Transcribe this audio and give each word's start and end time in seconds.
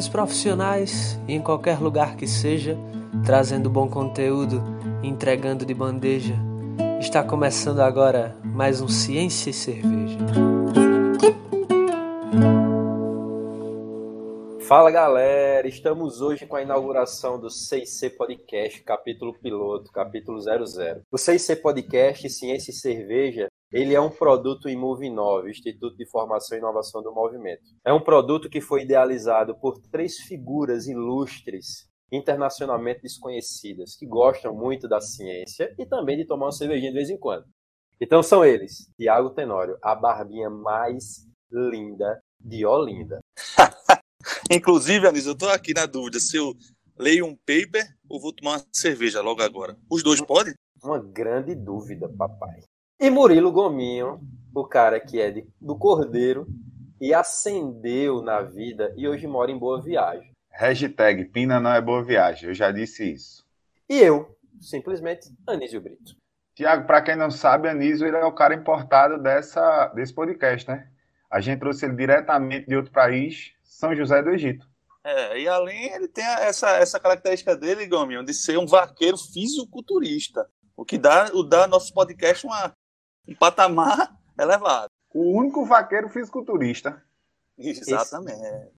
grandes 0.00 0.08
profissionais 0.08 1.20
e 1.28 1.34
em 1.34 1.42
qualquer 1.42 1.78
lugar 1.78 2.16
que 2.16 2.26
seja, 2.26 2.78
trazendo 3.24 3.68
bom 3.68 3.88
conteúdo, 3.88 4.62
entregando 5.02 5.66
de 5.66 5.74
bandeja. 5.74 6.34
Está 6.98 7.22
começando 7.22 7.80
agora 7.80 8.34
mais 8.42 8.80
um 8.80 8.88
Ciência 8.88 9.50
e 9.50 9.52
Cerveja. 9.52 10.18
Fala 14.60 14.90
galera, 14.90 15.68
estamos 15.68 16.22
hoje 16.22 16.46
com 16.46 16.56
a 16.56 16.62
inauguração 16.62 17.38
do 17.38 17.48
6C 17.48 18.16
Podcast, 18.16 18.82
capítulo 18.82 19.34
piloto, 19.34 19.92
capítulo 19.92 20.40
00. 20.40 21.02
O 21.10 21.16
6C 21.16 21.60
Podcast 21.60 22.30
Ciência 22.30 22.70
e 22.70 22.74
Cerveja 22.74 23.48
ele 23.72 23.94
é 23.94 24.00
um 24.00 24.10
produto 24.10 24.68
Imove9, 24.68 25.48
Instituto 25.48 25.96
de 25.96 26.04
Formação 26.06 26.56
e 26.56 26.60
Inovação 26.60 27.02
do 27.02 27.12
Movimento. 27.12 27.62
É 27.84 27.92
um 27.92 28.00
produto 28.00 28.50
que 28.50 28.60
foi 28.60 28.82
idealizado 28.82 29.54
por 29.60 29.80
três 29.90 30.16
figuras 30.16 30.88
ilustres, 30.88 31.88
internacionalmente 32.10 33.02
desconhecidas, 33.02 33.94
que 33.96 34.06
gostam 34.06 34.52
muito 34.52 34.88
da 34.88 35.00
ciência 35.00 35.72
e 35.78 35.86
também 35.86 36.16
de 36.16 36.26
tomar 36.26 36.46
uma 36.46 36.52
cervejinha 36.52 36.90
de 36.90 36.96
vez 36.96 37.10
em 37.10 37.18
quando. 37.18 37.44
Então 38.00 38.22
são 38.22 38.44
eles, 38.44 38.90
Tiago 38.96 39.30
Tenório, 39.30 39.78
a 39.82 39.94
barbinha 39.94 40.50
mais 40.50 41.26
linda 41.52 42.20
de 42.40 42.66
Olinda. 42.66 43.20
Inclusive, 44.50 45.06
Anis, 45.06 45.26
eu 45.26 45.34
estou 45.34 45.48
aqui 45.48 45.72
na 45.72 45.86
dúvida 45.86 46.18
se 46.18 46.36
eu 46.36 46.54
leio 46.98 47.24
um 47.24 47.36
paper 47.36 47.86
ou 48.08 48.20
vou 48.20 48.32
tomar 48.32 48.58
uma 48.58 48.66
cerveja 48.72 49.20
logo 49.20 49.42
agora. 49.42 49.76
Os 49.88 50.02
dois 50.02 50.20
podem? 50.20 50.54
Uma 50.82 50.98
grande 50.98 51.54
dúvida, 51.54 52.08
papai. 52.08 52.62
E 53.02 53.08
Murilo 53.08 53.50
Gominho, 53.50 54.20
o 54.54 54.62
cara 54.62 55.00
que 55.00 55.18
é 55.18 55.30
de, 55.30 55.46
do 55.58 55.74
Cordeiro 55.74 56.46
e 57.00 57.14
ascendeu 57.14 58.20
na 58.20 58.42
vida 58.42 58.92
e 58.94 59.08
hoje 59.08 59.26
mora 59.26 59.50
em 59.50 59.56
Boa 59.58 59.80
Viagem. 59.80 60.30
Hashtag 60.50 61.24
Pina 61.24 61.58
não 61.58 61.72
é 61.72 61.80
Boa 61.80 62.04
Viagem, 62.04 62.50
eu 62.50 62.54
já 62.54 62.70
disse 62.70 63.10
isso. 63.10 63.42
E 63.88 63.96
eu, 63.96 64.36
simplesmente, 64.60 65.34
Anísio 65.46 65.80
Brito. 65.80 66.14
Tiago, 66.54 66.86
para 66.86 67.00
quem 67.00 67.16
não 67.16 67.30
sabe, 67.30 67.70
Anísio 67.70 68.06
ele 68.06 68.18
é 68.18 68.24
o 68.26 68.34
cara 68.34 68.54
importado 68.54 69.16
dessa, 69.16 69.86
desse 69.94 70.12
podcast, 70.12 70.68
né? 70.68 70.86
A 71.30 71.40
gente 71.40 71.60
trouxe 71.60 71.86
ele 71.86 71.96
diretamente 71.96 72.66
de 72.66 72.76
outro 72.76 72.92
país, 72.92 73.54
São 73.64 73.96
José 73.96 74.22
do 74.22 74.28
Egito. 74.28 74.68
É, 75.02 75.40
e 75.40 75.48
além 75.48 75.90
ele 75.94 76.06
tem 76.06 76.26
essa, 76.26 76.72
essa 76.72 77.00
característica 77.00 77.56
dele, 77.56 77.86
Gominho, 77.86 78.22
de 78.22 78.34
ser 78.34 78.58
um 78.58 78.66
vaqueiro 78.66 79.16
fisiculturista. 79.16 80.46
O 80.76 80.84
que 80.84 80.98
dá, 80.98 81.30
o 81.32 81.42
dá 81.42 81.66
nosso 81.66 81.94
podcast 81.94 82.46
uma, 82.46 82.74
um 83.28 83.34
patamar 83.34 84.16
elevado. 84.38 84.90
O 85.12 85.36
único 85.36 85.64
vaqueiro 85.64 86.08
fisiculturista. 86.08 87.02
Exatamente. 87.58 88.40
Esse, 88.40 88.72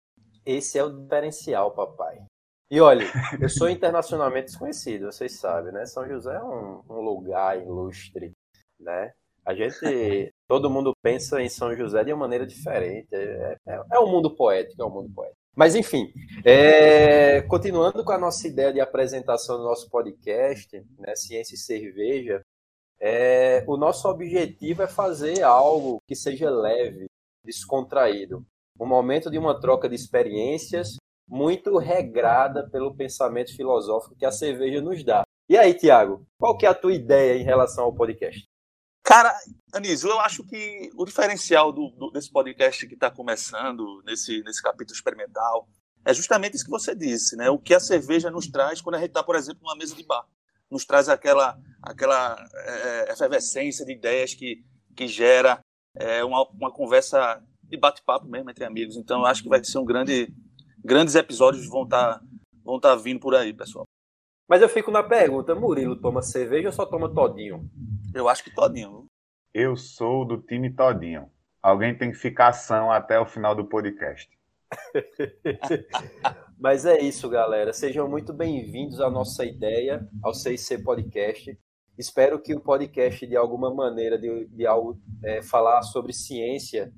esse 0.45 0.79
é 0.79 0.85
o 0.85 0.91
diferencial, 0.91 1.73
papai. 1.73 2.25
E 2.71 2.81
olha, 2.81 3.05
eu 3.39 3.51
sou 3.51 3.69
internacionalmente 3.69 4.47
desconhecido, 4.47 5.13
vocês 5.13 5.39
sabem, 5.39 5.73
né? 5.73 5.85
São 5.85 6.09
José 6.09 6.35
é 6.35 6.43
um, 6.43 6.83
um 6.89 7.01
lugar 7.01 7.61
ilustre, 7.61 8.33
né? 8.81 9.13
A 9.45 9.55
gente, 9.55 9.75
todo 10.49 10.71
mundo 10.71 10.95
pensa 11.03 11.43
em 11.43 11.51
São 11.51 11.77
José 11.77 12.03
de 12.03 12.13
uma 12.13 12.21
maneira 12.21 12.47
diferente. 12.47 13.09
É, 13.13 13.59
é, 13.67 13.83
é 13.93 14.01
um 14.01 14.11
mundo 14.11 14.35
poético, 14.35 14.83
é 14.83 14.87
um 14.87 14.91
mundo 14.91 15.13
poético. 15.15 15.37
Mas 15.55 15.75
enfim, 15.75 16.11
é, 16.47 17.43
continuando 17.43 18.03
com 18.03 18.13
a 18.13 18.19
nossa 18.19 18.49
ideia 18.49 18.73
de 18.73 18.81
apresentação 18.81 19.59
do 19.59 19.65
nosso 19.65 19.91
podcast, 19.91 20.83
né, 20.99 21.15
Ciência 21.15 21.55
e 21.55 21.59
Cerveja, 21.59 22.41
é, 23.05 23.65
o 23.67 23.77
nosso 23.77 24.09
objetivo 24.09 24.81
é 24.83 24.87
fazer 24.87 25.43
algo 25.43 26.01
que 26.07 26.15
seja 26.15 26.49
leve, 26.49 27.07
descontraído. 27.45 28.47
Um 28.79 28.87
momento 28.87 29.29
de 29.29 29.39
uma 29.39 29.59
troca 29.59 29.89
de 29.89 29.97
experiências 29.97 30.99
muito 31.29 31.77
regrada 31.79 32.71
pelo 32.71 32.95
pensamento 32.95 33.57
filosófico 33.57 34.15
que 34.15 34.25
a 34.25 34.31
cerveja 34.31 34.81
nos 34.81 35.03
dá. 35.03 35.25
E 35.49 35.59
aí, 35.59 35.75
Tiago, 35.75 36.25
qual 36.39 36.57
que 36.57 36.65
é 36.65 36.69
a 36.69 36.75
tua 36.75 36.95
ideia 36.95 37.37
em 37.41 37.45
relação 37.45 37.85
ao 37.85 37.95
podcast? 37.95 38.45
Cara, 39.05 39.37
Anísio, 39.75 40.09
eu 40.09 40.21
acho 40.21 40.47
que 40.47 40.89
o 40.95 41.05
diferencial 41.05 41.73
do, 41.73 41.91
do, 41.91 42.11
desse 42.13 42.31
podcast 42.31 42.87
que 42.87 42.95
está 42.95 43.11
começando, 43.11 44.01
nesse, 44.07 44.45
nesse 44.45 44.63
capítulo 44.63 44.95
experimental, 44.95 45.69
é 46.05 46.15
justamente 46.15 46.55
isso 46.55 46.65
que 46.65 46.71
você 46.71 46.95
disse, 46.95 47.35
né? 47.35 47.51
O 47.51 47.59
que 47.59 47.75
a 47.75 47.81
cerveja 47.81 48.31
nos 48.31 48.47
traz 48.47 48.81
quando 48.81 48.95
a 48.95 48.99
gente 48.99 49.09
está, 49.09 49.25
por 49.25 49.35
exemplo, 49.35 49.61
numa 49.63 49.77
mesa 49.77 49.97
de 49.97 50.05
bar 50.05 50.25
nos 50.73 50.87
traz 50.87 51.09
aquela, 51.09 51.59
aquela 51.83 52.35
é, 52.55 53.13
efervescência 53.13 53.85
de 53.85 53.93
ideias 53.93 54.33
que, 54.33 54.65
que 54.97 55.07
gera 55.07 55.61
é, 55.95 56.25
uma, 56.25 56.49
uma 56.49 56.73
conversa 56.73 57.43
de 57.63 57.77
bate-papo 57.77 58.27
mesmo 58.27 58.51
entre 58.51 58.65
amigos. 58.65 58.97
Então, 58.97 59.21
eu 59.21 59.27
acho 59.27 59.43
que 59.43 59.49
vai 59.49 59.63
ser 59.63 59.79
um 59.79 59.85
grande. 59.85 60.33
Grandes 60.85 61.15
episódios 61.15 61.69
vão 61.69 61.85
estar 61.85 62.19
tá, 62.19 62.25
vão 62.65 62.81
tá 62.81 62.97
vindo 62.97 63.21
por 63.21 63.35
aí, 63.35 63.53
pessoal. 63.53 63.85
Mas 64.49 64.63
eu 64.63 64.69
fico 64.69 64.91
na 64.91 65.03
pergunta: 65.03 65.55
Murilo 65.55 66.01
toma 66.01 66.23
cerveja 66.23 66.69
ou 66.69 66.73
só 66.73 66.87
toma 66.87 67.13
todinho? 67.13 67.71
Eu 68.15 68.29
acho 68.29 68.43
que 68.43 68.55
todinho. 68.55 69.07
Eu 69.55 69.77
sou 69.77 70.25
do 70.25 70.39
time 70.39 70.73
todinho. 70.75 71.31
Alguém 71.63 71.97
tem 71.97 72.11
que 72.11 72.17
ficar 72.17 72.49
ação 72.49 72.91
até 72.91 73.21
o 73.21 73.27
final 73.27 73.55
do 73.55 73.67
podcast. 73.67 74.29
Mas 76.59 76.87
é 76.87 77.01
isso, 77.01 77.29
galera. 77.29 77.73
Sejam 77.73 78.09
muito 78.09 78.33
bem-vindos 78.33 79.01
à 79.01 79.11
nossa 79.11 79.45
ideia, 79.45 80.07
ao 80.23 80.33
6C 80.33 80.83
Podcast. 80.83 81.59
Espero 81.99 82.41
que 82.41 82.55
o 82.55 82.61
podcast, 82.61 83.27
de 83.27 83.37
alguma 83.37 83.73
maneira, 83.73 84.19
de, 84.19 84.47
de 84.47 84.67
algo, 84.67 84.99
é, 85.23 85.43
falar 85.43 85.83
sobre 85.83 86.13
ciência, 86.13 86.93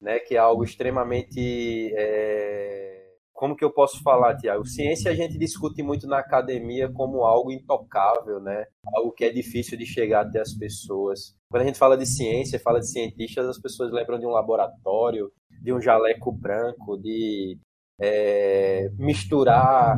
né, 0.00 0.18
que 0.18 0.34
é 0.34 0.38
algo 0.38 0.64
extremamente. 0.64 1.92
É... 1.94 2.99
Como 3.40 3.56
que 3.56 3.64
eu 3.64 3.72
posso 3.72 4.02
falar, 4.02 4.36
Tiago? 4.36 4.66
Ciência 4.66 5.10
a 5.10 5.14
gente 5.14 5.38
discute 5.38 5.82
muito 5.82 6.06
na 6.06 6.18
academia 6.18 6.92
como 6.92 7.24
algo 7.24 7.50
intocável, 7.50 8.38
né? 8.38 8.66
Algo 8.94 9.12
que 9.12 9.24
é 9.24 9.30
difícil 9.30 9.78
de 9.78 9.86
chegar 9.86 10.26
até 10.26 10.42
as 10.42 10.52
pessoas. 10.52 11.34
Quando 11.50 11.62
a 11.62 11.64
gente 11.64 11.78
fala 11.78 11.96
de 11.96 12.04
ciência, 12.04 12.60
fala 12.60 12.80
de 12.80 12.90
cientistas, 12.90 13.48
as 13.48 13.58
pessoas 13.58 13.90
lembram 13.90 14.18
de 14.18 14.26
um 14.26 14.30
laboratório, 14.30 15.32
de 15.62 15.72
um 15.72 15.80
jaleco 15.80 16.30
branco, 16.30 16.98
de 16.98 17.58
é, 17.98 18.90
misturar 18.98 19.96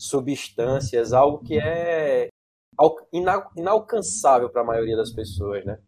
substâncias, 0.00 1.12
algo 1.12 1.40
que 1.40 1.60
é 1.60 2.28
inalcançável 3.54 4.48
para 4.48 4.62
a 4.62 4.66
maioria 4.66 4.96
das 4.96 5.12
pessoas, 5.12 5.62
né? 5.62 5.78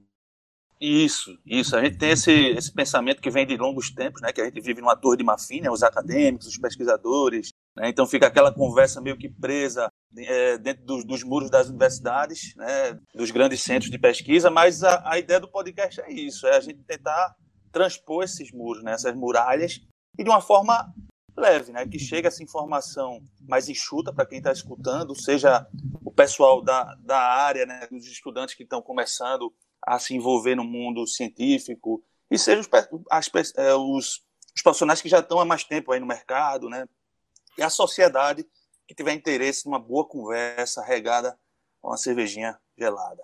Isso, 0.81 1.39
isso. 1.45 1.77
A 1.77 1.85
gente 1.85 1.99
tem 1.99 2.11
esse, 2.11 2.33
esse 2.33 2.73
pensamento 2.73 3.21
que 3.21 3.29
vem 3.29 3.47
de 3.47 3.55
longos 3.55 3.91
tempos, 3.91 4.23
né? 4.23 4.33
Que 4.33 4.41
a 4.41 4.47
gente 4.47 4.63
vive 4.63 4.81
numa 4.81 4.97
torre 4.97 5.19
de 5.19 5.23
marfim, 5.23 5.61
né, 5.61 5.71
os 5.71 5.83
acadêmicos, 5.83 6.47
os 6.47 6.57
pesquisadores. 6.57 7.51
Né, 7.77 7.91
então 7.91 8.07
fica 8.07 8.27
aquela 8.27 8.53
conversa 8.53 9.01
meio 9.01 9.19
que 9.19 9.29
presa 9.29 9.93
é, 10.17 10.57
dentro 10.57 10.85
dos, 10.87 11.05
dos, 11.05 11.23
muros 11.23 11.51
das 11.51 11.69
universidades, 11.69 12.55
né, 12.57 12.99
dos 13.15 13.31
grandes 13.31 13.63
centros 13.63 13.91
de 13.91 13.99
pesquisa. 13.99 14.51
Mas 14.51 14.83
a, 14.83 15.03
a, 15.05 15.19
ideia 15.19 15.39
do 15.39 15.51
podcast 15.51 16.01
é 16.01 16.11
isso: 16.11 16.47
é 16.47 16.57
a 16.57 16.61
gente 16.61 16.83
tentar 16.85 17.37
transpor 17.71 18.25
esses 18.25 18.51
muros, 18.51 18.83
né, 18.83 18.93
essas 18.93 19.15
muralhas, 19.15 19.83
e 20.19 20.25
de 20.25 20.31
uma 20.31 20.41
forma 20.41 20.91
leve, 21.37 21.73
né? 21.73 21.87
Que 21.87 21.99
chegue 21.99 22.27
essa 22.27 22.43
informação 22.43 23.23
mais 23.47 23.69
enxuta 23.69 24.15
para 24.15 24.25
quem 24.25 24.39
está 24.39 24.51
escutando, 24.51 25.15
seja 25.15 25.67
o 26.03 26.11
pessoal 26.11 26.63
da, 26.63 26.95
da 27.03 27.19
área, 27.19 27.67
né? 27.67 27.87
Os 27.93 28.07
estudantes 28.07 28.55
que 28.55 28.63
estão 28.63 28.81
começando 28.81 29.53
a 29.83 29.99
se 29.99 30.15
envolver 30.15 30.55
no 30.55 30.65
mundo 30.65 31.07
científico, 31.07 32.03
e 32.31 32.39
seja 32.39 32.61
os, 32.61 32.69
é, 33.57 33.75
os, 33.75 34.25
os 34.55 34.63
profissionais 34.63 35.03
que 35.03 35.09
já 35.09 35.19
estão 35.19 35.41
há 35.41 35.45
mais 35.45 35.65
tempo 35.65 35.93
aí 35.93 36.01
no 36.01 36.07
mercado, 36.07 36.69
né? 36.69 36.87
E 37.59 37.63
a 37.63 37.71
sociedade 37.71 38.47
que 38.87 38.95
tiver 38.95 39.13
interesse 39.13 39.67
numa 39.67 39.79
boa 39.79 40.07
conversa 40.07 40.83
regada 40.83 41.39
com 41.81 41.89
uma 41.89 41.97
cervejinha 41.97 42.59
gelada. 42.77 43.23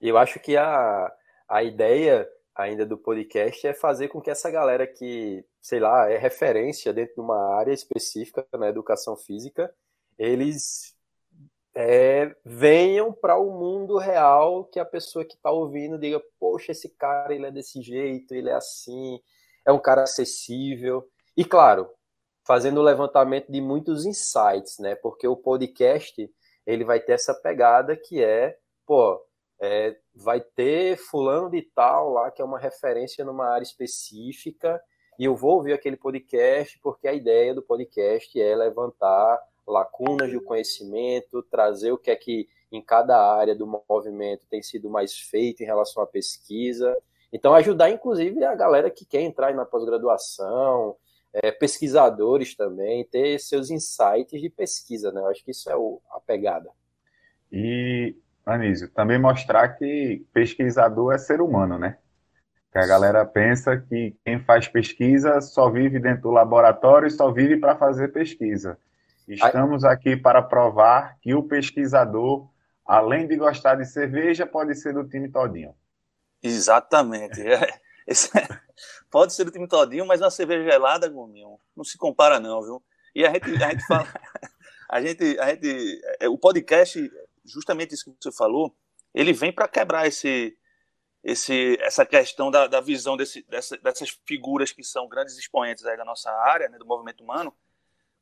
Eu 0.00 0.18
acho 0.18 0.38
que 0.40 0.56
a, 0.56 1.12
a 1.48 1.62
ideia 1.62 2.28
ainda 2.54 2.86
do 2.86 2.96
podcast 2.96 3.66
é 3.66 3.74
fazer 3.74 4.08
com 4.08 4.20
que 4.20 4.30
essa 4.30 4.50
galera 4.50 4.86
que, 4.86 5.44
sei 5.60 5.80
lá, 5.80 6.10
é 6.10 6.16
referência 6.16 6.92
dentro 6.92 7.14
de 7.14 7.20
uma 7.20 7.56
área 7.56 7.72
específica 7.72 8.46
na 8.54 8.68
educação 8.68 9.16
física, 9.16 9.74
eles 10.18 10.93
é, 11.74 12.34
venham 12.44 13.12
para 13.12 13.36
o 13.36 13.50
mundo 13.58 13.98
real 13.98 14.64
que 14.64 14.78
a 14.78 14.84
pessoa 14.84 15.24
que 15.24 15.34
está 15.34 15.50
ouvindo 15.50 15.98
diga, 15.98 16.22
poxa, 16.38 16.72
esse 16.72 16.88
cara 16.88 17.34
ele 17.34 17.46
é 17.46 17.50
desse 17.50 17.82
jeito, 17.82 18.32
ele 18.34 18.48
é 18.48 18.54
assim, 18.54 19.20
é 19.66 19.72
um 19.72 19.80
cara 19.80 20.02
acessível. 20.02 21.08
E 21.36 21.44
claro, 21.44 21.90
fazendo 22.46 22.78
o 22.78 22.82
levantamento 22.82 23.50
de 23.50 23.60
muitos 23.60 24.06
insights, 24.06 24.78
né? 24.78 24.94
Porque 24.94 25.26
o 25.26 25.36
podcast 25.36 26.30
ele 26.66 26.84
vai 26.84 27.00
ter 27.00 27.12
essa 27.12 27.34
pegada 27.34 27.96
que 27.96 28.22
é, 28.22 28.56
pô, 28.86 29.20
é, 29.60 29.96
vai 30.14 30.40
ter 30.40 30.96
fulano 30.96 31.50
de 31.50 31.62
tal 31.62 32.10
lá 32.10 32.30
que 32.30 32.40
é 32.40 32.44
uma 32.44 32.58
referência 32.58 33.24
numa 33.24 33.46
área 33.46 33.64
específica 33.64 34.80
e 35.18 35.24
eu 35.24 35.36
vou 35.36 35.56
ouvir 35.56 35.72
aquele 35.72 35.96
podcast 35.96 36.78
porque 36.80 37.06
a 37.08 37.12
ideia 37.12 37.54
do 37.54 37.62
podcast 37.62 38.40
é 38.40 38.54
levantar 38.54 39.40
lacunas 39.66 40.32
do 40.32 40.40
conhecimento, 40.40 41.42
trazer 41.42 41.92
o 41.92 41.98
que 41.98 42.10
é 42.10 42.16
que 42.16 42.48
em 42.70 42.82
cada 42.82 43.16
área 43.16 43.54
do 43.54 43.66
movimento 43.88 44.46
tem 44.50 44.62
sido 44.62 44.90
mais 44.90 45.18
feito 45.18 45.62
em 45.62 45.66
relação 45.66 46.02
à 46.02 46.06
pesquisa. 46.06 46.96
Então, 47.32 47.54
ajudar, 47.54 47.90
inclusive, 47.90 48.44
a 48.44 48.54
galera 48.54 48.90
que 48.90 49.04
quer 49.04 49.20
entrar 49.20 49.54
na 49.54 49.64
pós-graduação, 49.64 50.96
é, 51.32 51.50
pesquisadores 51.50 52.54
também, 52.54 53.04
ter 53.04 53.38
seus 53.40 53.70
insights 53.70 54.40
de 54.40 54.48
pesquisa, 54.48 55.10
né? 55.10 55.20
Eu 55.20 55.26
acho 55.26 55.44
que 55.44 55.50
isso 55.50 55.68
é 55.68 55.76
o, 55.76 56.00
a 56.10 56.20
pegada. 56.20 56.70
E, 57.50 58.14
Anísio, 58.46 58.88
também 58.90 59.18
mostrar 59.18 59.68
que 59.70 60.24
pesquisador 60.32 61.12
é 61.12 61.18
ser 61.18 61.40
humano, 61.40 61.78
né? 61.78 61.98
Que 62.70 62.78
a 62.78 62.86
galera 62.86 63.24
pensa 63.24 63.76
que 63.76 64.16
quem 64.24 64.40
faz 64.40 64.68
pesquisa 64.68 65.40
só 65.40 65.68
vive 65.70 65.98
dentro 65.98 66.22
do 66.22 66.30
laboratório 66.30 67.06
e 67.06 67.10
só 67.10 67.32
vive 67.32 67.56
para 67.56 67.76
fazer 67.76 68.08
pesquisa. 68.08 68.78
Estamos 69.26 69.84
aqui 69.84 70.16
para 70.16 70.42
provar 70.42 71.18
que 71.20 71.34
o 71.34 71.42
pesquisador, 71.42 72.48
além 72.84 73.26
de 73.26 73.36
gostar 73.36 73.76
de 73.76 73.86
cerveja, 73.86 74.46
pode 74.46 74.74
ser 74.74 74.92
do 74.92 75.08
time 75.08 75.30
todinho. 75.30 75.74
Exatamente. 76.42 77.40
É, 77.40 77.54
é, 78.06 78.58
pode 79.10 79.32
ser 79.32 79.44
do 79.44 79.50
time 79.50 79.66
todinho, 79.66 80.06
mas 80.06 80.20
uma 80.20 80.30
cerveja 80.30 80.70
gelada, 80.70 81.08
Gominho, 81.08 81.58
não 81.74 81.84
se 81.84 81.96
compara 81.96 82.38
não, 82.38 82.62
viu? 82.62 82.82
E 83.14 83.24
a 83.24 83.32
gente, 83.32 83.62
a 83.62 83.70
gente 83.70 83.86
fala... 83.86 84.06
A 84.88 85.00
gente, 85.00 85.38
a 85.40 85.48
gente, 85.48 86.00
é, 86.20 86.28
o 86.28 86.38
podcast, 86.38 87.10
justamente 87.44 87.94
isso 87.94 88.04
que 88.04 88.16
você 88.22 88.30
falou, 88.30 88.72
ele 89.12 89.32
vem 89.32 89.52
para 89.52 89.66
quebrar 89.66 90.06
esse, 90.06 90.56
esse, 91.22 91.76
essa 91.80 92.06
questão 92.06 92.50
da, 92.50 92.68
da 92.68 92.80
visão 92.80 93.16
desse, 93.16 93.42
dessa, 93.48 93.76
dessas 93.78 94.16
figuras 94.24 94.70
que 94.70 94.84
são 94.84 95.08
grandes 95.08 95.36
expoentes 95.36 95.84
aí 95.84 95.96
da 95.96 96.04
nossa 96.04 96.30
área, 96.30 96.68
né, 96.68 96.78
do 96.78 96.86
movimento 96.86 97.24
humano, 97.24 97.52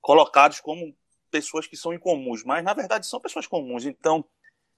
colocados 0.03 0.61
como 0.61 0.95
pessoas 1.31 1.67
que 1.67 1.77
são 1.77 1.95
incomuns, 1.95 2.45
mas 2.45 2.63
na 2.63 2.75
verdade 2.75 3.07
são 3.07 3.21
pessoas 3.21 3.47
comuns. 3.47 3.87
Então, 3.87 4.23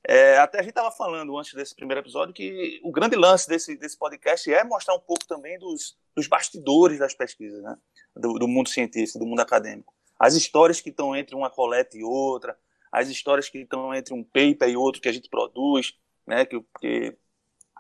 é, 0.07 0.37
até 0.37 0.59
a 0.59 0.63
gente 0.63 0.71
estava 0.71 0.93
falando 0.93 1.37
antes 1.37 1.55
desse 1.55 1.75
primeiro 1.75 2.01
episódio 2.01 2.35
que 2.35 2.79
o 2.85 2.93
grande 2.93 3.17
lance 3.17 3.49
desse, 3.49 3.77
desse 3.77 3.99
podcast 3.99 4.53
é 4.53 4.63
mostrar 4.63 4.95
um 4.95 5.01
pouco 5.01 5.27
também 5.27 5.59
dos, 5.59 5.97
dos 6.15 6.29
bastidores 6.29 6.99
das 6.99 7.15
pesquisas, 7.15 7.63
né? 7.63 7.77
do, 8.15 8.35
do 8.35 8.47
mundo 8.47 8.69
científico, 8.69 9.19
do 9.19 9.27
mundo 9.27 9.41
acadêmico. 9.41 9.93
As 10.19 10.35
histórias 10.35 10.81
que 10.81 10.91
estão 10.91 11.17
entre 11.17 11.35
uma 11.35 11.51
coleta 11.51 11.97
e 11.97 12.05
outra, 12.05 12.57
as 12.93 13.09
histórias 13.09 13.49
que 13.49 13.59
estão 13.59 13.95
entre 13.95 14.15
um 14.15 14.23
paper 14.23 14.69
e 14.69 14.77
outro 14.77 15.01
que 15.01 15.09
a 15.09 15.13
gente 15.13 15.29
produz, 15.29 15.95
né? 16.27 16.45
que, 16.45 16.63
que 16.79 17.17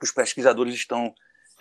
os 0.03 0.11
pesquisadores 0.11 0.75
estão 0.75 1.15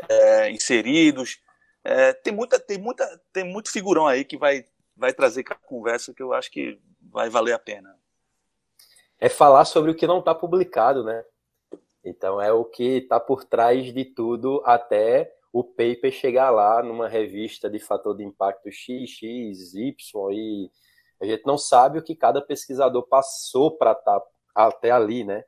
é, 0.10 0.50
inseridos. 0.50 1.40
É, 1.84 2.14
tem, 2.14 2.34
muita, 2.34 2.58
tem, 2.58 2.78
muita, 2.78 3.22
tem 3.34 3.44
muito 3.44 3.70
figurão 3.70 4.08
aí 4.08 4.24
que 4.24 4.38
vai, 4.38 4.66
vai 4.96 5.14
trazer 5.14 5.44
conversa 5.66 6.14
que 6.14 6.22
eu 6.22 6.34
acho 6.34 6.52
que 6.52 6.80
vai 7.02 7.30
valer 7.30 7.54
a 7.54 7.60
pena 7.60 7.98
é 9.24 9.30
falar 9.30 9.64
sobre 9.64 9.90
o 9.90 9.96
que 9.96 10.06
não 10.06 10.20
está 10.20 10.36
publicado, 10.36 11.02
né? 11.02 11.24
Então 12.04 12.42
é 12.42 12.52
o 12.52 12.66
que 12.66 12.98
está 12.98 13.22
por 13.22 13.46
trás 13.46 13.94
de 13.94 14.04
tudo 14.04 14.62
até 14.66 15.34
o 15.54 15.64
paper 15.64 16.12
chegar 16.12 16.50
lá 16.50 16.84
numa 16.84 17.08
revista 17.08 17.70
de 17.70 17.80
fator 17.80 18.18
de 18.18 18.24
impacto 18.26 18.70
X, 18.70 19.10
X, 19.12 19.74
Y 19.74 19.96
e 20.34 20.70
a 21.22 21.26
gente 21.26 21.46
não 21.46 21.58
sabe 21.58 22.00
o 22.00 22.04
que 22.04 22.18
cada 22.18 22.42
pesquisador 22.42 23.08
passou 23.08 23.78
para 23.78 23.94
estar 23.94 24.20
tá 24.20 24.28
até 24.54 24.92
ali, 24.92 25.24
né? 25.24 25.46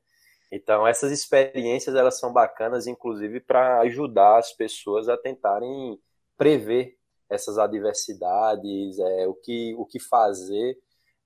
Então 0.50 0.88
essas 0.88 1.12
experiências 1.12 1.96
elas 1.96 2.18
são 2.18 2.32
bacanas, 2.32 2.88
inclusive 2.88 3.42
para 3.42 3.80
ajudar 3.82 4.38
as 4.38 4.54
pessoas 4.54 5.10
a 5.10 5.18
tentarem 5.18 6.00
prever 6.38 6.98
essas 7.30 7.58
adversidades, 7.58 9.00
é, 9.00 9.28
o 9.28 9.34
que 9.34 9.76
o 9.78 9.86
que 9.86 10.00
fazer 10.00 10.78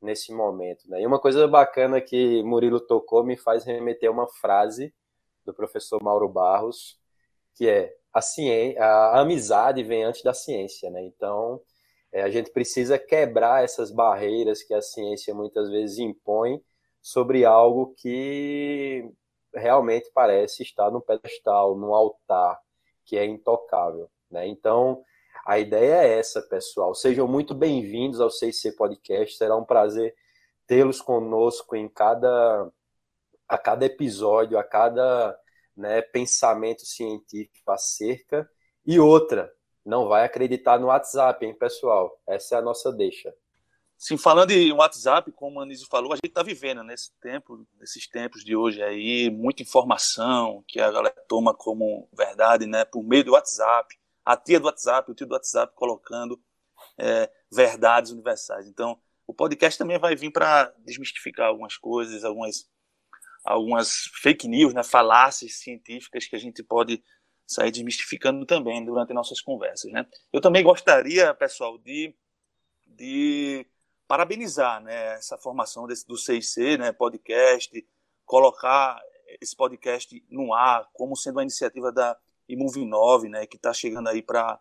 nesse 0.01 0.33
momento. 0.33 0.89
Né? 0.89 1.01
E 1.01 1.07
uma 1.07 1.19
coisa 1.19 1.47
bacana 1.47 1.99
que 2.01 2.41
Murilo 2.43 2.79
tocou 2.79 3.23
me 3.23 3.37
faz 3.37 3.63
remeter 3.65 4.09
a 4.09 4.11
uma 4.11 4.27
frase 4.27 4.93
do 5.45 5.53
professor 5.53 6.01
Mauro 6.01 6.29
Barros, 6.29 6.97
que 7.55 7.67
é 7.67 7.93
a, 8.13 8.21
ciência, 8.21 8.83
a 8.83 9.19
amizade 9.19 9.83
vem 9.83 10.03
antes 10.03 10.23
da 10.23 10.33
ciência. 10.33 10.89
Né? 10.89 11.03
Então, 11.03 11.61
é, 12.11 12.21
a 12.21 12.29
gente 12.29 12.51
precisa 12.51 12.97
quebrar 12.97 13.63
essas 13.63 13.91
barreiras 13.91 14.63
que 14.63 14.73
a 14.73 14.81
ciência 14.81 15.33
muitas 15.33 15.69
vezes 15.69 15.99
impõe 15.99 16.61
sobre 17.01 17.45
algo 17.45 17.93
que 17.97 19.09
realmente 19.53 20.09
parece 20.13 20.63
estar 20.63 20.91
no 20.91 21.01
pedestal, 21.01 21.77
no 21.77 21.93
altar, 21.93 22.59
que 23.05 23.17
é 23.17 23.25
intocável. 23.25 24.09
Né? 24.29 24.47
Então, 24.47 25.03
a 25.45 25.59
ideia 25.59 26.03
é 26.03 26.19
essa, 26.19 26.41
pessoal. 26.41 26.93
Sejam 26.93 27.27
muito 27.27 27.53
bem-vindos 27.53 28.19
ao 28.19 28.29
6C 28.29 28.75
Podcast. 28.75 29.37
Será 29.37 29.55
um 29.55 29.63
prazer 29.63 30.15
tê-los 30.67 31.01
conosco 31.01 31.75
em 31.75 31.87
cada 31.87 32.71
a 33.47 33.57
cada 33.57 33.83
episódio, 33.83 34.59
a 34.59 34.63
cada 34.63 35.35
né, 35.75 36.03
pensamento 36.03 36.85
científico 36.85 37.71
acerca. 37.71 38.47
E 38.85 38.99
outra, 38.99 39.51
não 39.83 40.07
vai 40.07 40.23
acreditar 40.23 40.79
no 40.79 40.87
WhatsApp, 40.87 41.43
hein, 41.43 41.55
pessoal? 41.55 42.21
Essa 42.27 42.55
é 42.55 42.57
a 42.59 42.61
nossa 42.61 42.91
deixa. 42.91 43.33
Sim, 43.97 44.17
falando 44.17 44.51
em 44.51 44.71
WhatsApp, 44.71 45.31
como 45.31 45.59
o 45.59 45.63
Anísio 45.63 45.87
falou, 45.89 46.13
a 46.13 46.15
gente 46.15 46.27
está 46.27 46.43
vivendo 46.43 46.83
nesse 46.83 47.11
tempo, 47.19 47.67
nesses 47.79 48.07
tempos 48.07 48.45
de 48.45 48.55
hoje 48.55 48.83
aí, 48.83 49.31
muita 49.31 49.63
informação 49.63 50.63
que 50.67 50.79
a 50.79 50.91
galera 50.91 51.15
toma 51.27 51.55
como 51.55 52.07
verdade, 52.13 52.67
né, 52.67 52.85
por 52.85 53.03
meio 53.03 53.23
do 53.23 53.31
WhatsApp 53.31 53.98
a 54.29 54.37
tia 54.37 54.59
do 54.59 54.67
WhatsApp, 54.67 55.09
o 55.09 55.15
tio 55.15 55.25
do 55.25 55.33
WhatsApp 55.33 55.73
colocando 55.75 56.39
é, 56.99 57.31
verdades 57.51 58.11
universais. 58.11 58.67
Então, 58.67 59.01
o 59.25 59.33
podcast 59.33 59.75
também 59.75 59.97
vai 59.97 60.15
vir 60.15 60.31
para 60.31 60.71
desmistificar 60.85 61.47
algumas 61.47 61.75
coisas, 61.77 62.23
algumas, 62.23 62.69
algumas 63.43 64.03
fake 64.21 64.47
news, 64.47 64.71
né, 64.71 64.83
falácias 64.83 65.55
científicas 65.55 66.27
que 66.27 66.35
a 66.35 66.39
gente 66.39 66.61
pode 66.61 67.03
sair 67.47 67.71
desmistificando 67.71 68.45
também 68.45 68.85
durante 68.85 69.15
nossas 69.15 69.41
conversas. 69.41 69.91
Né? 69.91 70.05
Eu 70.31 70.39
também 70.39 70.63
gostaria, 70.63 71.33
pessoal, 71.33 71.79
de, 71.79 72.15
de 72.85 73.65
parabenizar 74.07 74.79
né, 74.79 75.13
essa 75.15 75.39
formação 75.39 75.87
desse, 75.87 76.05
do 76.05 76.15
CIC, 76.15 76.77
né, 76.77 76.91
podcast, 76.91 77.83
colocar 78.27 79.01
esse 79.41 79.55
podcast 79.55 80.23
no 80.29 80.53
ar 80.53 80.87
como 80.93 81.15
sendo 81.15 81.37
uma 81.37 81.41
iniciativa 81.41 81.91
da 81.91 82.15
e 82.49 82.57
Move9, 82.57 83.29
né, 83.29 83.45
que 83.45 83.57
está 83.57 83.71
chegando 83.71 84.09
aí 84.09 84.23
para 84.23 84.59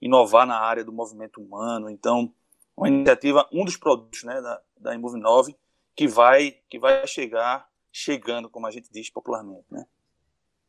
inovar 0.00 0.46
na 0.46 0.58
área 0.58 0.82
do 0.82 0.92
movimento 0.92 1.40
humano. 1.40 1.90
Então, 1.90 2.32
uma 2.74 2.88
iniciativa, 2.88 3.46
um 3.52 3.64
dos 3.64 3.76
produtos 3.76 4.24
né, 4.24 4.40
da, 4.40 4.62
da 4.78 4.96
Imove9 4.96 5.54
que 5.94 6.08
vai, 6.08 6.52
que 6.68 6.78
vai 6.78 7.06
chegar 7.06 7.68
chegando, 7.92 8.48
como 8.48 8.66
a 8.66 8.70
gente 8.70 8.90
diz 8.90 9.10
popularmente. 9.10 9.66
Né? 9.70 9.86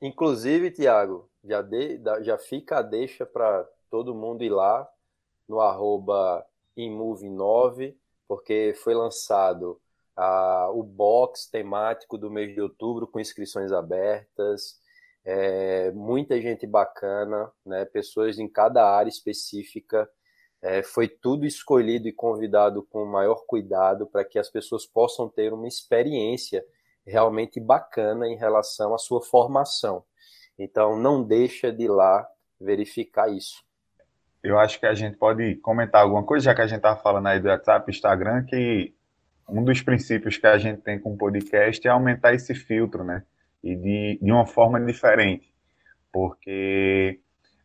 Inclusive, 0.02 0.72
Tiago, 0.72 1.30
já, 1.44 1.66
já 2.22 2.38
fica 2.38 2.80
a 2.80 2.81
deixa 2.81 3.25
para 3.25 3.68
todo 3.90 4.16
mundo 4.16 4.44
ir 4.44 4.50
lá 4.50 4.88
no 5.47 5.62
arroba 5.62 6.45
Imove9, 6.78 7.95
porque 8.28 8.74
foi 8.83 8.94
lançado 8.94 9.80
ah, 10.16 10.69
o 10.74 10.83
box 10.83 11.50
temático 11.50 12.18
do 12.18 12.30
mês 12.30 12.54
de 12.54 12.62
outubro 12.62 13.07
com 13.07 13.19
inscrições 13.19 13.71
abertas 13.71 14.80
é, 15.30 15.92
muita 15.92 16.42
gente 16.42 16.66
bacana, 16.66 17.52
né, 17.66 17.84
pessoas 17.84 18.40
em 18.40 18.48
cada 18.48 18.90
área 18.90 19.10
específica. 19.10 20.10
É, 20.62 20.81
foi 20.81 21.10
tudo 21.10 21.46
escolhido 21.46 22.07
e 22.07 22.14
convidado 22.14 22.81
com 22.81 23.04
o 23.04 23.12
maior 23.12 23.44
cuidado 23.46 24.07
para 24.07 24.24
que 24.24 24.40
as 24.40 24.50
pessoas 24.50 24.86
possam 24.86 25.28
ter 25.28 25.52
uma 25.52 25.68
experiência 25.68 26.64
realmente 27.06 27.60
bacana 27.60 28.26
em 28.26 28.38
relação 28.38 28.96
à 28.96 28.98
sua 28.98 29.22
formação. 29.22 30.02
Então, 30.57 30.98
não 30.98 31.22
deixa 31.22 31.74
de 31.74 31.84
ir 31.84 31.90
lá 31.90 32.26
verificar 32.60 33.30
isso. 33.30 33.62
Eu 34.42 34.57
acho 34.57 34.80
que 34.80 34.86
a 34.86 34.94
gente 34.94 35.18
pode 35.18 35.56
comentar 35.56 36.04
alguma 36.04 36.24
coisa, 36.24 36.46
já 36.46 36.56
que 36.56 36.62
a 36.62 36.68
gente 36.68 36.78
está 36.78 36.96
falando 36.96 37.28
aí 37.28 37.40
do 37.40 37.50
WhatsApp, 37.50 37.92
Instagram, 37.92 38.46
que 38.46 38.96
um 39.50 39.62
dos 39.62 39.81
princípios 39.81 40.38
que 40.38 40.48
a 40.48 40.57
gente 40.57 40.81
tem 40.81 40.98
com 40.98 41.14
o 41.14 41.18
podcast 41.18 41.86
é 41.86 41.92
aumentar 41.92 42.34
esse 42.34 42.56
filtro, 42.56 43.04
né? 43.04 43.24
E 43.68 43.76
de, 43.76 44.19
de 44.21 44.31
uma 44.31 44.45
forma 44.45 44.80
diferente, 44.80 45.54
porque 46.09 47.19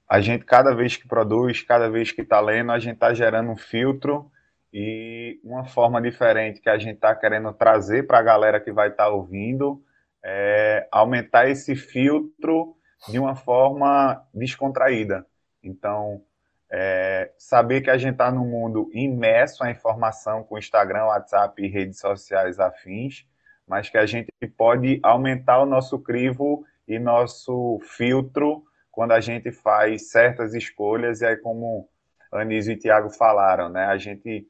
a 0.09 0.21
gente, 0.21 0.44
cada 0.44 0.75
vez 0.75 0.97
que 0.97 1.06
produz, 1.06 1.62
cada 1.62 1.88
vez 1.88 2.11
que 2.11 2.23
está 2.23 2.40
lendo, 2.40 2.73
a 2.73 2.78
gente 2.80 2.94
está 2.94 3.14
gerando 3.14 3.52
um 3.52 3.56
filtro 3.56 4.28
e 4.73 5.38
uma 5.44 5.64
forma 5.64 6.02
diferente 6.02 6.61
que 6.61 6.68
a 6.68 6.76
gente 6.76 6.97
está 6.97 7.14
querendo 7.14 7.52
trazer 7.52 8.04
para 8.04 8.18
a 8.18 8.23
galera 8.23 8.59
que 8.59 8.73
vai 8.73 8.88
estar 8.88 9.04
tá 9.04 9.11
ouvindo 9.11 9.80
é 10.25 10.88
aumentar 10.90 11.49
esse 11.49 11.76
filtro 11.76 12.76
de 13.09 13.21
uma 13.21 13.37
forma 13.37 14.26
descontraída. 14.35 15.25
Então, 15.62 16.21
é, 16.68 17.30
saber 17.38 17.80
que 17.80 17.90
a 17.90 17.97
gente 17.97 18.14
está 18.14 18.28
num 18.32 18.47
mundo 18.47 18.90
imerso 18.92 19.62
à 19.62 19.71
informação 19.71 20.42
com 20.42 20.59
Instagram, 20.59 21.04
WhatsApp 21.04 21.62
e 21.62 21.68
redes 21.68 22.00
sociais 22.00 22.59
afins, 22.59 23.25
mas 23.66 23.88
que 23.88 23.99
a 23.99 24.07
gente 24.07 24.31
pode 24.57 25.00
aumentar 25.02 25.61
o 25.61 25.66
nosso 25.66 25.99
crivo 25.99 26.64
e 26.87 26.99
nosso 26.99 27.78
filtro 27.83 28.64
quando 28.90 29.12
a 29.12 29.21
gente 29.21 29.50
faz 29.50 30.11
certas 30.11 30.54
escolhas, 30.54 31.23
e 31.23 31.26
aí 31.26 31.37
como 31.37 31.88
Anísio 32.31 32.75
e 32.75 32.78
Tiago 32.78 33.09
falaram, 33.11 33.71
né? 33.71 33.87
A 33.87 33.97
gente 33.97 34.47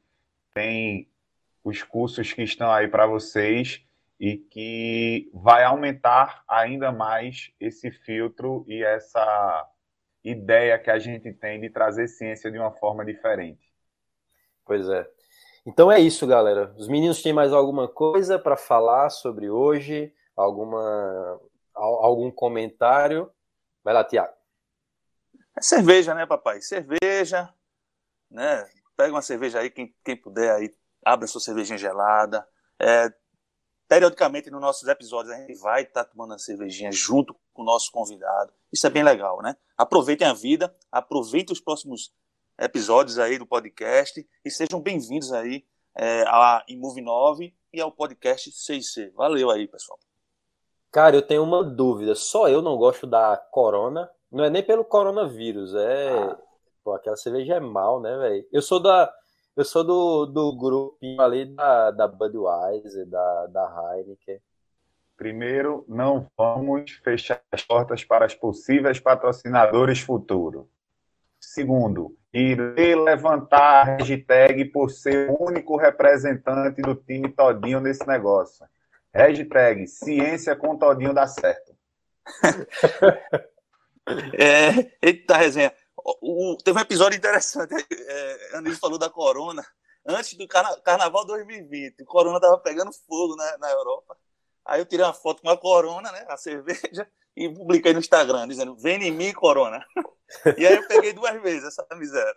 tem 0.53 1.09
os 1.63 1.81
cursos 1.81 2.33
que 2.33 2.43
estão 2.43 2.69
aí 2.71 2.87
para 2.87 3.07
vocês 3.07 3.85
e 4.19 4.37
que 4.37 5.29
vai 5.33 5.63
aumentar 5.63 6.43
ainda 6.47 6.91
mais 6.91 7.51
esse 7.59 7.89
filtro 7.89 8.65
e 8.67 8.83
essa 8.83 9.69
ideia 10.23 10.77
que 10.77 10.89
a 10.89 10.99
gente 10.99 11.33
tem 11.33 11.59
de 11.59 11.69
trazer 11.69 12.07
ciência 12.07 12.51
de 12.51 12.57
uma 12.57 12.71
forma 12.71 13.03
diferente. 13.03 13.71
Pois 14.65 14.87
é. 14.87 15.09
Então 15.65 15.91
é 15.91 15.99
isso, 15.99 16.27
galera. 16.27 16.73
Os 16.77 16.87
meninos 16.87 17.21
têm 17.21 17.31
mais 17.31 17.53
alguma 17.53 17.87
coisa 17.87 18.37
para 18.37 18.57
falar 18.57 19.09
sobre 19.09 19.49
hoje? 19.49 20.13
Alguma 20.35 21.39
algum 21.73 22.29
comentário? 22.29 23.31
Vai 23.83 23.93
lá, 23.93 24.03
Tiago. 24.03 24.33
É 25.57 25.61
cerveja, 25.61 26.13
né, 26.13 26.25
papai? 26.25 26.61
Cerveja, 26.61 27.53
né? 28.29 28.67
Pega 28.95 29.13
uma 29.13 29.21
cerveja 29.21 29.59
aí, 29.59 29.69
quem, 29.69 29.93
quem 30.03 30.15
puder 30.15 30.51
aí, 30.51 30.75
abre 31.03 31.25
a 31.25 31.27
sua 31.27 31.41
cervejinha 31.41 31.77
gelada. 31.77 32.47
É, 32.79 33.11
periodicamente 33.87 34.49
nos 34.49 34.61
nossos 34.61 34.87
episódios 34.87 35.33
a 35.33 35.37
gente 35.37 35.55
vai 35.59 35.83
estar 35.83 36.03
tá 36.03 36.09
tomando 36.09 36.33
a 36.33 36.39
cervejinha 36.39 36.91
junto 36.91 37.35
com 37.53 37.61
o 37.61 37.65
nosso 37.65 37.91
convidado. 37.91 38.51
Isso 38.71 38.85
é 38.87 38.89
bem 38.89 39.03
legal, 39.03 39.41
né? 39.41 39.55
Aproveitem 39.77 40.27
a 40.27 40.33
vida, 40.33 40.75
aproveitem 40.91 41.53
os 41.53 41.59
próximos 41.59 42.13
episódios 42.59 43.17
aí 43.17 43.37
do 43.37 43.45
podcast 43.45 44.25
e 44.43 44.51
sejam 44.51 44.79
bem-vindos 44.79 45.31
aí 45.31 45.65
é, 45.95 46.23
à 46.27 46.63
Imove 46.67 47.01
9 47.01 47.53
e 47.73 47.81
ao 47.81 47.91
podcast 47.91 48.51
6C. 48.51 49.11
Valeu 49.13 49.49
aí, 49.49 49.67
pessoal. 49.67 49.99
Cara, 50.91 51.15
eu 51.15 51.21
tenho 51.21 51.43
uma 51.43 51.63
dúvida. 51.63 52.13
Só 52.15 52.47
eu 52.47 52.61
não 52.61 52.77
gosto 52.77 53.07
da 53.07 53.35
Corona. 53.51 54.09
Não 54.31 54.43
é 54.43 54.49
nem 54.49 54.63
pelo 54.63 54.85
coronavírus, 54.85 55.73
é. 55.73 56.09
Ah. 56.09 56.37
Pô, 56.83 56.93
aquela 56.93 57.15
cerveja 57.15 57.55
é 57.55 57.59
mal, 57.59 57.99
né, 57.99 58.15
velho? 58.17 58.47
Eu 58.51 58.61
sou 58.61 58.79
da. 58.79 59.11
Eu 59.55 59.63
sou 59.63 59.83
do, 59.83 60.25
do 60.25 60.57
grupinho 60.57 61.21
ali 61.21 61.45
da, 61.45 61.91
da 61.91 62.07
Budweiser, 62.07 63.07
da, 63.07 63.47
da 63.47 63.95
Heineken. 63.95 64.41
Primeiro, 65.15 65.85
não 65.87 66.27
vamos 66.35 66.91
fechar 67.03 67.41
as 67.51 67.63
portas 67.63 68.03
para 68.03 68.25
os 68.25 68.33
possíveis 68.33 68.99
patrocinadores 68.99 69.99
futuros. 69.99 70.65
Segundo, 71.43 72.17
irei 72.33 72.95
levantar 72.95 73.59
a 73.59 73.83
hashtag 73.83 74.63
por 74.65 74.89
ser 74.89 75.29
o 75.29 75.43
único 75.43 75.75
representante 75.75 76.81
do 76.81 76.95
time 76.95 77.29
Todinho 77.29 77.81
nesse 77.81 78.07
negócio. 78.07 78.65
Hashtag 79.13 79.85
ciência 79.85 80.55
com 80.55 80.77
Todinho 80.77 81.13
dá 81.13 81.27
certo. 81.27 81.75
é, 84.39 84.89
eita 85.01 85.35
resenha. 85.35 85.73
O, 85.97 86.53
o, 86.53 86.57
teve 86.57 86.79
um 86.79 86.81
episódio 86.81 87.17
interessante. 87.17 87.75
É, 87.91 88.57
Anísio 88.57 88.79
falou 88.79 88.97
da 88.97 89.09
Corona. 89.09 89.63
Antes 90.07 90.37
do 90.37 90.47
carna, 90.47 90.79
Carnaval 90.81 91.25
2020, 91.25 92.03
o 92.03 92.05
Corona 92.05 92.39
tava 92.39 92.57
pegando 92.59 92.91
fogo 93.05 93.35
na, 93.35 93.57
na 93.57 93.69
Europa. 93.69 94.17
Aí 94.65 94.79
eu 94.79 94.85
tirei 94.85 95.05
uma 95.05 95.13
foto 95.13 95.41
com 95.41 95.49
a 95.49 95.57
Corona, 95.57 96.11
né? 96.11 96.25
A 96.29 96.37
cerveja, 96.37 97.07
e 97.35 97.49
publiquei 97.49 97.93
no 97.93 97.99
Instagram, 97.99 98.47
dizendo: 98.47 98.75
Vem 98.75 99.01
em 99.03 99.11
mim, 99.11 99.33
Corona. 99.33 99.83
E 100.57 100.65
aí 100.65 100.77
eu 100.77 100.87
peguei 100.87 101.13
duas 101.13 101.39
vezes 101.43 101.63
essa 101.63 101.85
miséria. 101.95 102.33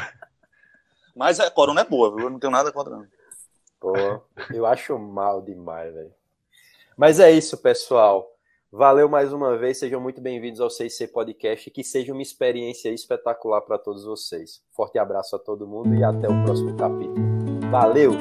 Mas 1.14 1.38
a 1.38 1.50
Corona 1.50 1.82
é 1.82 1.84
boa, 1.84 2.16
viu? 2.16 2.24
Eu 2.24 2.30
não 2.30 2.38
tenho 2.38 2.50
nada 2.50 2.72
contra. 2.72 2.96
Pô, 3.78 3.92
eu 4.54 4.64
acho 4.64 4.98
mal 4.98 5.42
demais, 5.42 5.92
velho. 5.92 6.14
Mas 6.96 7.20
é 7.20 7.30
isso, 7.30 7.58
pessoal. 7.58 8.34
Valeu 8.72 9.08
mais 9.08 9.32
uma 9.32 9.58
vez, 9.58 9.78
sejam 9.78 10.00
muito 10.00 10.20
bem-vindos 10.20 10.60
ao 10.60 10.68
6C 10.68 11.10
Podcast 11.10 11.68
que 11.72 11.82
seja 11.82 12.12
uma 12.12 12.22
experiência 12.22 12.88
espetacular 12.88 13.60
para 13.62 13.76
todos 13.78 14.04
vocês. 14.04 14.62
Forte 14.70 14.96
abraço 14.96 15.34
a 15.34 15.40
todo 15.40 15.66
mundo 15.66 15.92
e 15.94 16.04
até 16.04 16.28
o 16.28 16.44
próximo 16.44 16.76
capítulo. 16.76 17.18
Valeu! 17.68 18.12